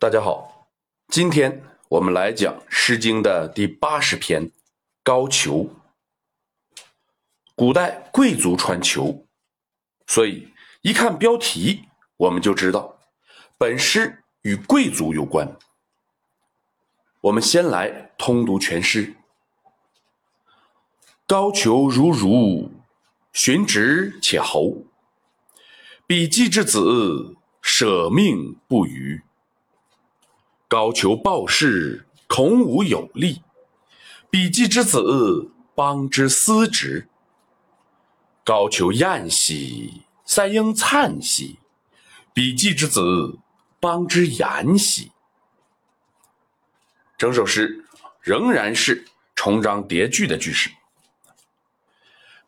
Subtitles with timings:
[0.00, 0.68] 大家好，
[1.08, 4.48] 今天我们来讲《诗经》的第八十篇
[5.04, 5.68] 《高俅》。
[7.54, 9.24] 古代贵族穿裘，
[10.06, 10.52] 所以
[10.82, 11.84] 一看标题，
[12.16, 12.98] 我们就知道
[13.56, 15.56] 本诗与贵族有关。
[17.22, 19.14] 我们先来通读全诗：
[21.26, 22.70] 高俅如如，
[23.32, 24.84] 寻直且侯。
[26.06, 29.22] 比季之子，舍命不渝。
[30.74, 33.42] 高俅报事，孔武有力；
[34.28, 37.08] 比季之子，邦之司职。
[38.42, 41.58] 高俅晏兮，三英灿兮；
[42.32, 43.38] 比季之子，
[43.78, 45.12] 邦之言兮。
[47.16, 47.84] 整首诗
[48.20, 50.72] 仍然是重章叠句的句式。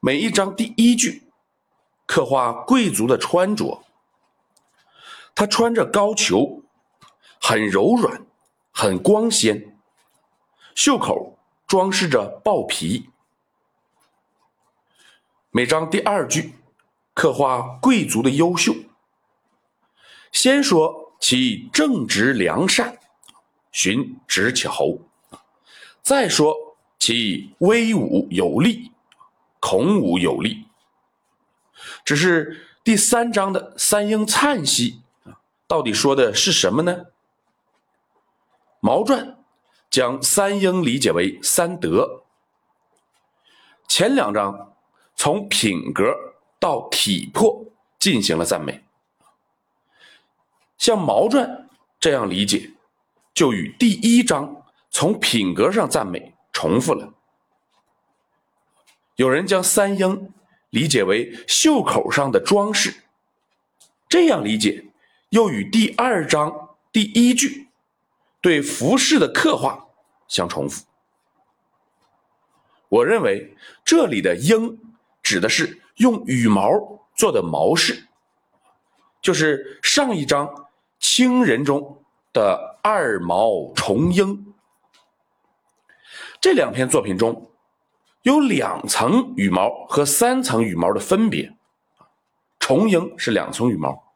[0.01, 1.23] 每一章第一句
[2.07, 3.85] 刻画贵族的穿着，
[5.33, 6.66] 他穿着高俅。
[7.40, 8.26] 很柔软，
[8.72, 9.76] 很光鲜，
[10.74, 13.10] 袖口装饰着豹皮。
[15.51, 16.54] 每章第二句
[17.15, 18.74] 刻画贵族的优秀，
[20.32, 22.98] 先说其正直良善，
[23.73, 25.00] 寻直且侯；
[26.02, 26.54] 再说
[26.98, 28.93] 其威武有力，
[29.60, 30.66] 孔武有力。
[32.04, 35.02] 只是第三章的三英灿兮
[35.66, 37.06] 到底说的是什么呢？
[38.87, 39.37] 毛传
[39.90, 42.23] 将三英理解为三德。
[43.88, 44.76] 前两章
[45.16, 46.15] 从品格
[46.60, 47.65] 到体魄
[47.98, 48.84] 进行了赞美，
[50.78, 52.70] 像毛传这样理解，
[53.34, 57.12] 就与第一章从品格上赞美重复了。
[59.16, 60.32] 有人将三英
[60.71, 62.95] 理解为袖口上的装饰，
[64.09, 64.93] 这样理解
[65.31, 67.66] 又与第二章第一句。
[68.47, 69.89] 对服饰的刻画
[70.28, 70.84] 相重复。
[72.89, 74.79] 我认为这里的“鹰”
[75.21, 76.71] 指的是用羽毛
[77.17, 78.06] 做的毛饰，
[79.21, 80.47] 就是上一章
[81.01, 84.55] 《清人》中的二毛重鹰。
[86.41, 87.51] 这两篇作品中
[88.23, 91.53] 有两层羽毛和三层羽毛的分别，
[92.61, 94.15] 重鹰是两层羽毛。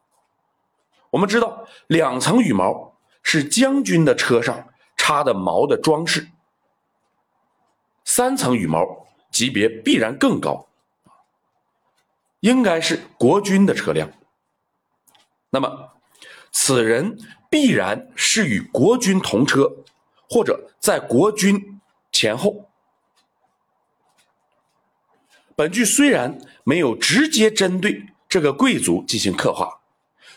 [1.11, 2.90] 我们知道两层羽毛。
[3.23, 6.29] 是将军的车上插的毛的装饰，
[8.05, 10.69] 三层羽毛级别必然更高，
[12.41, 14.11] 应该是国军的车辆。
[15.51, 15.93] 那么，
[16.53, 17.19] 此人
[17.51, 19.85] 必然是与国军同车，
[20.29, 21.81] 或者在国军
[22.13, 22.71] 前后。
[25.55, 29.81] 本句虽然没有直接针对这个贵族进行刻画，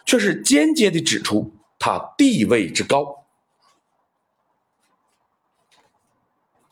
[0.06, 1.54] 却是间接的指出。
[1.86, 3.26] 他地位之高，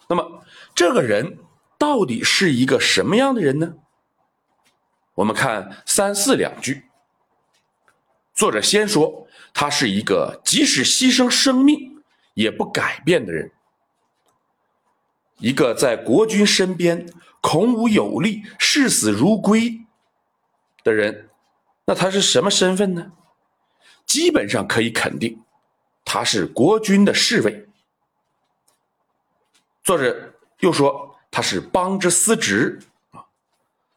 [0.07, 1.37] 那么这个人
[1.77, 3.73] 到底是一个什么样的人呢？
[5.15, 6.85] 我们看三四两句，
[8.33, 12.01] 作者先说他是一个即使牺牲生命
[12.33, 13.51] 也不改变的人，
[15.39, 17.05] 一个在国君身边
[17.41, 19.81] 孔武有力、视死如归
[20.85, 21.29] 的人，
[21.83, 23.11] 那他是什么身份呢？
[24.05, 25.41] 基本上可以肯定，
[26.03, 27.67] 他是国君的侍卫。
[29.83, 32.79] 作者又说他是邦之司职
[33.11, 33.25] 啊，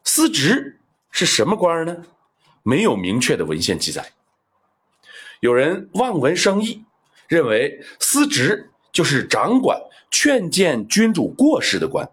[0.04, 2.04] 司职是什么官呢？
[2.62, 4.12] 没有明确的文献记载。
[5.40, 6.82] 有人望文生义，
[7.28, 9.78] 认为司职就是掌管
[10.10, 12.08] 劝谏君主过失的官，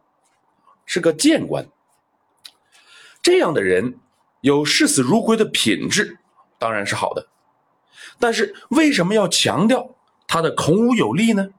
[0.85, 1.65] 是个谏官。
[3.21, 3.99] 这样的人
[4.41, 6.17] 有视死如归的品质，
[6.59, 7.25] 当然是好的。
[8.21, 9.95] 但是为什么要强调
[10.27, 11.49] 他的孔武有力呢？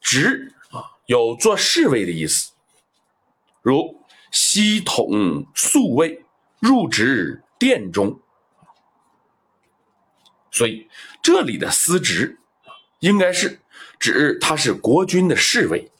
[0.00, 2.52] 职啊，有做侍卫的意思，
[3.62, 6.24] 如西统宿卫，
[6.58, 8.20] 入职殿中。
[10.50, 10.88] 所以
[11.22, 12.38] 这里的司职
[12.98, 13.60] 应该是
[13.98, 15.90] 指他是国君的侍卫。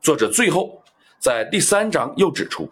[0.00, 0.82] 作者最后
[1.18, 2.70] 在第三章又指出。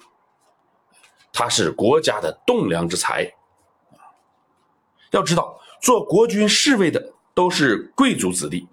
[1.39, 3.31] 他是国家的栋梁之才，
[5.11, 8.67] 要知道，做国君侍卫的都是贵族子弟，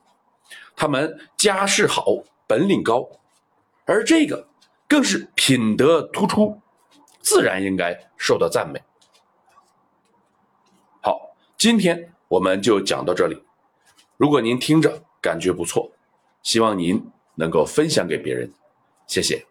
[0.74, 2.06] 他们家世好，
[2.48, 3.06] 本领高，
[3.84, 4.48] 而这个
[4.88, 6.58] 更是品德突出，
[7.20, 8.82] 自然应该受到赞美。
[11.02, 13.44] 好，今天我们就讲到这里。
[14.16, 15.92] 如果您听着感觉不错，
[16.42, 18.50] 希望您能够分享给别人，
[19.06, 19.46] 谢谢。